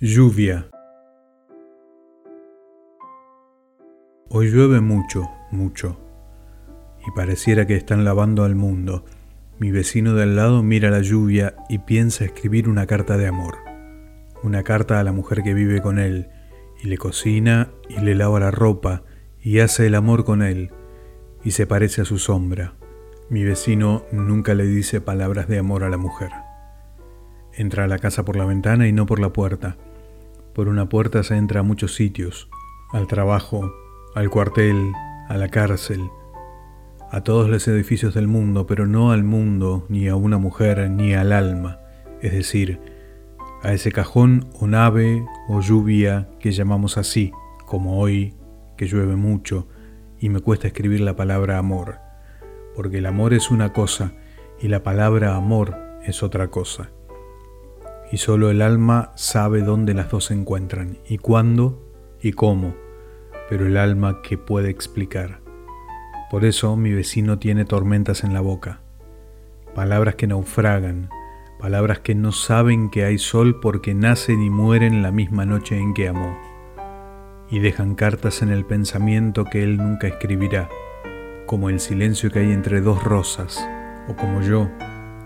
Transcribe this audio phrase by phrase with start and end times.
[0.00, 0.68] Lluvia.
[4.28, 5.98] Hoy llueve mucho, mucho,
[7.04, 9.04] y pareciera que están lavando al mundo.
[9.58, 13.56] Mi vecino de al lado mira la lluvia y piensa escribir una carta de amor.
[14.44, 16.28] Una carta a la mujer que vive con él,
[16.80, 19.02] y le cocina y le lava la ropa,
[19.42, 20.70] y hace el amor con él,
[21.42, 22.74] y se parece a su sombra.
[23.30, 26.30] Mi vecino nunca le dice palabras de amor a la mujer.
[27.52, 29.76] Entra a la casa por la ventana y no por la puerta
[30.58, 32.48] por una puerta se entra a muchos sitios,
[32.90, 33.72] al trabajo,
[34.16, 34.90] al cuartel,
[35.28, 36.10] a la cárcel,
[37.12, 41.14] a todos los edificios del mundo, pero no al mundo, ni a una mujer, ni
[41.14, 41.78] al alma,
[42.22, 42.80] es decir,
[43.62, 47.30] a ese cajón o nave o lluvia que llamamos así,
[47.64, 48.34] como hoy,
[48.76, 49.68] que llueve mucho
[50.18, 52.00] y me cuesta escribir la palabra amor,
[52.74, 54.10] porque el amor es una cosa
[54.60, 56.90] y la palabra amor es otra cosa
[58.10, 61.84] y solo el alma sabe dónde las dos se encuentran, y cuándo
[62.20, 62.74] y cómo,
[63.48, 65.40] pero el alma que puede explicar.
[66.30, 68.80] Por eso mi vecino tiene tormentas en la boca,
[69.74, 71.10] palabras que naufragan,
[71.58, 75.94] palabras que no saben que hay sol porque nacen y mueren la misma noche en
[75.94, 76.38] que amó,
[77.50, 80.68] y dejan cartas en el pensamiento que él nunca escribirá,
[81.46, 83.66] como el silencio que hay entre dos rosas,
[84.08, 84.68] o como yo,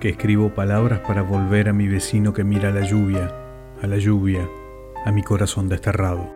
[0.03, 3.31] que escribo palabras para volver a mi vecino que mira la lluvia,
[3.81, 4.49] a la lluvia,
[5.05, 6.35] a mi corazón desterrado.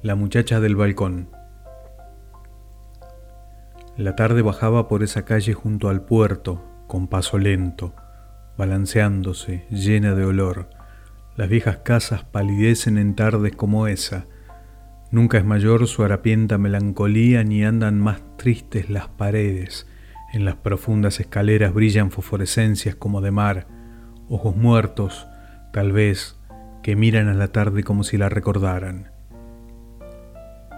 [0.00, 1.28] La muchacha del balcón.
[3.98, 7.92] La tarde bajaba por esa calle junto al puerto, con paso lento,
[8.56, 10.70] balanceándose, llena de olor.
[11.36, 14.24] Las viejas casas palidecen en tardes como esa,
[15.10, 19.86] Nunca es mayor su harapienta melancolía ni andan más tristes las paredes.
[20.34, 23.66] En las profundas escaleras brillan fosforescencias como de mar,
[24.28, 25.26] ojos muertos,
[25.72, 26.36] tal vez,
[26.82, 29.10] que miran a la tarde como si la recordaran.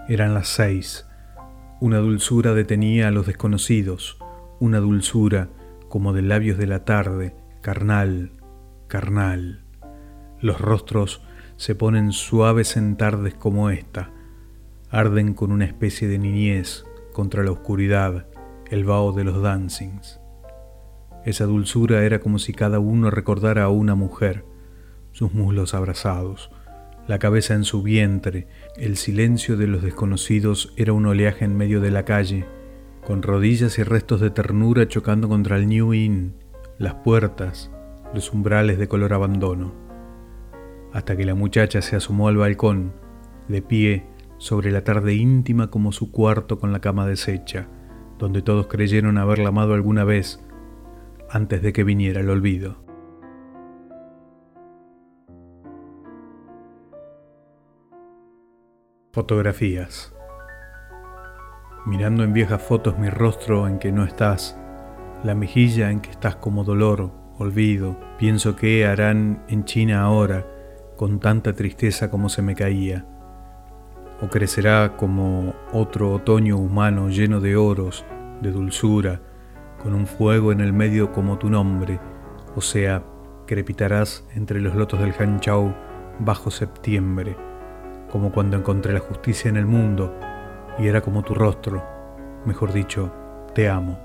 [0.08, 1.06] Eran las seis.
[1.80, 4.18] Una dulzura detenía a los desconocidos,
[4.60, 5.48] una dulzura
[5.88, 8.30] como de labios de la tarde, carnal,
[8.86, 9.64] carnal.
[10.41, 11.20] Los rostros
[11.56, 14.10] se ponen suaves en tardes como esta,
[14.90, 18.26] arden con una especie de niñez contra la oscuridad,
[18.70, 20.20] el vaho de los dancings.
[21.24, 24.44] Esa dulzura era como si cada uno recordara a una mujer,
[25.12, 26.50] sus muslos abrazados,
[27.06, 28.46] la cabeza en su vientre,
[28.76, 32.46] el silencio de los desconocidos era un oleaje en medio de la calle,
[33.04, 36.34] con rodillas y restos de ternura chocando contra el New Inn,
[36.78, 37.70] las puertas,
[38.14, 39.72] los umbrales de color abandono,
[40.92, 42.92] hasta que la muchacha se asomó al balcón,
[43.48, 44.06] de pie,
[44.40, 47.68] sobre la tarde íntima como su cuarto con la cama deshecha,
[48.18, 50.42] donde todos creyeron haberla amado alguna vez
[51.28, 52.82] antes de que viniera el olvido.
[59.12, 60.14] Fotografías.
[61.84, 64.58] Mirando en viejas fotos mi rostro en que no estás,
[65.22, 70.46] la mejilla en que estás como dolor, olvido, pienso qué harán en China ahora,
[70.96, 73.04] con tanta tristeza como se me caía
[74.22, 78.04] o crecerá como otro otoño humano lleno de oros,
[78.42, 79.20] de dulzura,
[79.82, 81.98] con un fuego en el medio como tu nombre,
[82.54, 83.03] o sea,
[83.47, 85.75] crepitarás entre los lotos del Hanchao
[86.19, 87.36] bajo septiembre,
[88.10, 90.14] como cuando encontré la justicia en el mundo
[90.78, 91.82] y era como tu rostro,
[92.44, 93.12] mejor dicho,
[93.54, 93.98] te amo.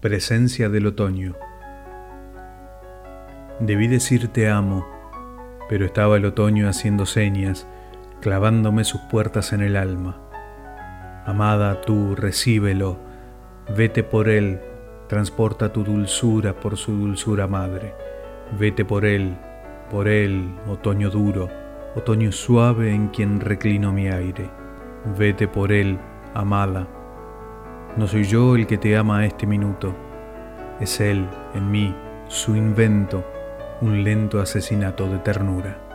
[0.00, 1.34] Presencia del otoño.
[3.60, 4.86] Debí decir te amo,
[5.68, 7.66] pero estaba el otoño haciendo señas,
[8.20, 10.20] clavándome sus puertas en el alma.
[11.26, 12.98] Amada, tú recíbelo,
[13.76, 14.60] vete por él,
[15.08, 17.94] transporta tu dulzura por su dulzura madre.
[18.58, 19.36] Vete por él,
[19.90, 21.48] por él, otoño duro,
[21.94, 24.50] otoño suave en quien reclino mi aire.
[25.18, 25.98] Vete por él,
[26.34, 26.86] amada.
[27.96, 29.94] No soy yo el que te ama a este minuto,
[30.80, 31.94] es él, en mí,
[32.28, 33.24] su invento,
[33.80, 35.87] un lento asesinato de ternura.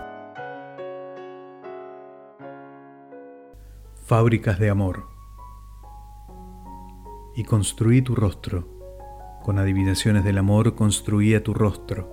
[4.05, 5.07] Fábricas de amor.
[7.35, 8.67] Y construí tu rostro.
[9.41, 12.11] Con adivinaciones del amor construía tu rostro.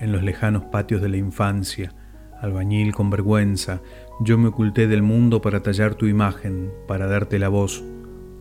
[0.00, 1.94] En los lejanos patios de la infancia,
[2.40, 3.80] albañil con vergüenza,
[4.20, 7.84] yo me oculté del mundo para tallar tu imagen, para darte la voz,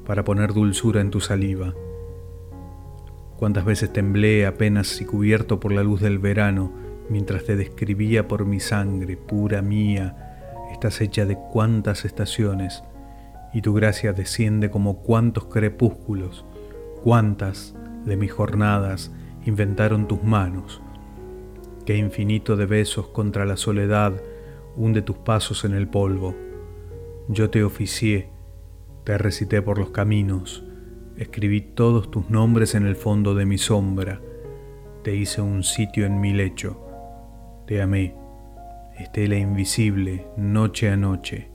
[0.05, 1.73] para poner dulzura en tu saliva.
[3.37, 6.71] Cuántas veces temblé apenas y cubierto por la luz del verano,
[7.09, 10.24] mientras te describía por mi sangre, pura mía,
[10.75, 12.83] estás hecha de cuántas estaciones,
[13.53, 16.45] y tu gracia desciende como cuantos crepúsculos,
[17.01, 17.73] cuántas
[18.03, 19.11] de mis jornadas
[19.45, 20.81] inventaron tus manos.
[21.85, 24.13] Qué infinito de besos contra la soledad
[24.75, 26.35] hunde tus pasos en el polvo.
[27.29, 28.29] Yo te oficié,
[29.05, 30.65] te recité por los caminos,
[31.15, 34.19] escribí todos tus nombres en el fondo de mi sombra,
[35.03, 36.81] te hice un sitio en mi lecho,
[37.65, 38.15] te amé,
[38.97, 41.49] estela invisible, noche a noche.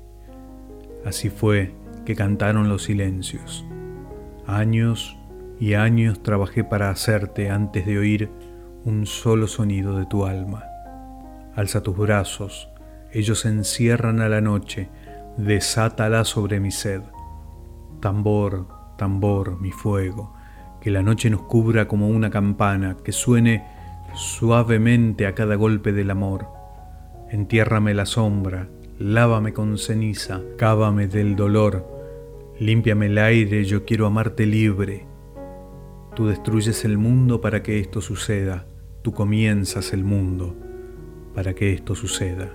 [1.05, 3.65] Así fue que cantaron los silencios.
[4.47, 5.17] Años
[5.59, 8.31] y años trabajé para hacerte antes de oír
[8.85, 10.65] un solo sonido de tu alma.
[11.55, 12.69] Alza tus brazos,
[13.13, 14.89] ellos encierran a la noche,
[15.37, 17.03] desátala sobre mi sed.
[18.01, 20.35] Tambor, tambor, mi fuego,
[20.81, 23.67] que la noche nos cubra como una campana, que suene
[24.15, 26.60] suavemente a cada golpe del amor.
[27.31, 28.69] Entiérrame la sombra,
[28.99, 31.87] lávame con ceniza, cávame del dolor,
[32.59, 35.07] límpiame el aire, yo quiero amarte libre.
[36.17, 38.67] Tú destruyes el mundo para que esto suceda,
[39.03, 40.57] tú comienzas el mundo
[41.33, 42.51] para que esto suceda.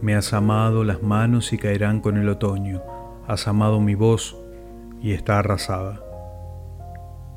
[0.00, 2.82] Me has amado las manos y caerán con el otoño,
[3.28, 4.34] has amado mi voz
[5.02, 6.02] y está arrasada.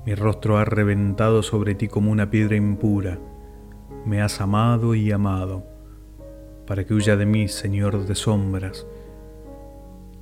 [0.06, 3.20] Mi rostro ha reventado sobre ti como una piedra impura,
[4.06, 5.73] me has amado y amado,
[6.66, 8.86] para que huya de mí, Señor de sombras.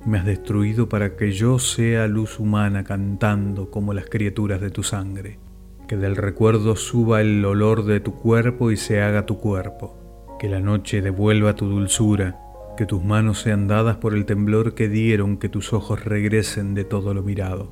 [0.04, 4.82] Me has destruido para que yo sea luz humana cantando como las criaturas de tu
[4.82, 5.38] sangre,
[5.86, 10.02] que del recuerdo suba el olor de tu cuerpo y se haga tu cuerpo
[10.42, 12.36] que la noche devuelva tu dulzura,
[12.76, 16.82] que tus manos sean dadas por el temblor que dieron, que tus ojos regresen de
[16.82, 17.70] todo lo mirado.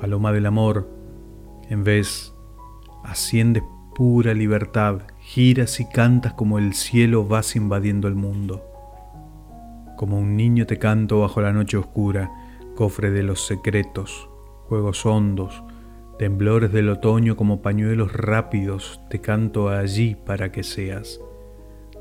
[0.00, 0.88] Paloma del amor,
[1.68, 2.32] en vez,
[3.02, 8.64] asciendes pura libertad, giras y cantas como el cielo vas invadiendo el mundo.
[9.96, 12.30] Como un niño te canto bajo la noche oscura,
[12.74, 14.28] cofre de los secretos,
[14.68, 15.62] juegos hondos,
[16.18, 21.20] temblores del otoño como pañuelos rápidos, te canto allí para que seas.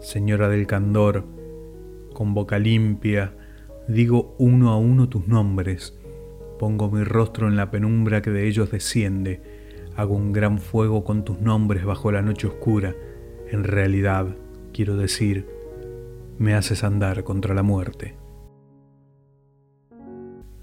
[0.02, 1.26] Señora del Candor,
[2.14, 3.36] con boca limpia,
[3.88, 5.96] digo uno a uno tus nombres,
[6.58, 9.53] pongo mi rostro en la penumbra que de ellos desciende,
[9.96, 12.96] hago un gran fuego con tus nombres bajo la noche oscura,
[13.50, 14.28] en realidad,
[14.74, 15.48] quiero decir,
[16.38, 18.16] me haces andar contra la muerte.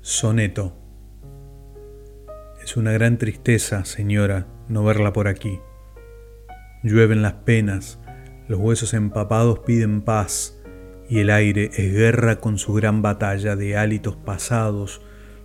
[0.00, 0.76] Soneto.
[2.62, 5.60] Es una gran tristeza, señora, no verla por aquí.
[6.82, 8.00] Llueven las penas,
[8.48, 10.60] los huesos empapados piden paz
[11.08, 15.02] y el aire es guerra con su gran batalla de hálitos pasados,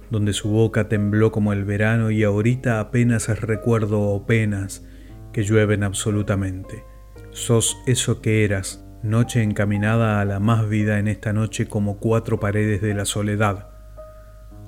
[0.10, 4.86] donde su boca tembló como el verano y ahorita apenas recuerdo o penas
[5.34, 6.84] que llueven absolutamente.
[7.32, 12.40] Sos eso que eras, noche encaminada a la más vida en esta noche como cuatro
[12.40, 13.70] paredes de la soledad.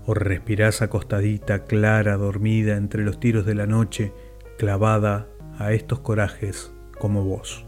[0.06, 4.14] O respirás acostadita, clara, dormida entre los tiros de la noche,
[4.58, 5.28] clavada
[5.60, 7.67] a estos corajes como vos.